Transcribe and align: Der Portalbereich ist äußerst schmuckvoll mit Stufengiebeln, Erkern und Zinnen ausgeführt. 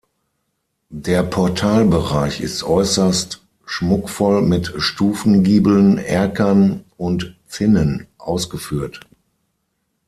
Der 0.89 1.21
Portalbereich 1.21 2.41
ist 2.41 2.63
äußerst 2.63 3.45
schmuckvoll 3.67 4.41
mit 4.41 4.73
Stufengiebeln, 4.77 5.99
Erkern 5.99 6.83
und 6.97 7.35
Zinnen 7.47 8.07
ausgeführt. 8.17 9.01